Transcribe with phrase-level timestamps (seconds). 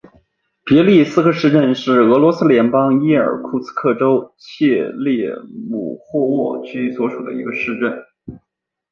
[0.65, 5.31] 别利斯克市镇是俄罗斯联邦伊尔库茨克州切列
[5.69, 7.99] 姆霍沃区所属的一个市镇。